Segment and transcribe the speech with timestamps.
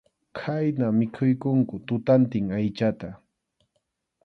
[0.39, 3.09] Khayna mikhuykunku tutantin aychata.